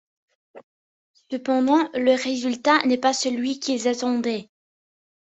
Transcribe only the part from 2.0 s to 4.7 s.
résultat n'est pas celui qu'ils attendaient.